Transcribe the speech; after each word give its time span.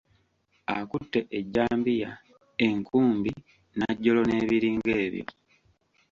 Akutte 0.77 1.19
ejjambiya, 1.37 2.09
enkubi, 2.67 3.31
najjolo 3.79 4.21
n'ebiringa 4.25 4.91
ebyo. 5.05 5.25